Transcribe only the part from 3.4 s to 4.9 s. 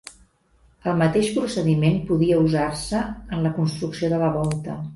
la construcció de la volta.